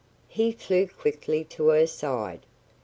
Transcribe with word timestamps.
He 0.27 0.51
flew 0.51 0.87
quickly 0.87 1.43
to 1.51 1.67
her 1.67 1.85
side. 1.85 2.47